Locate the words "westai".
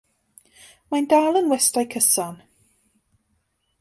1.53-1.85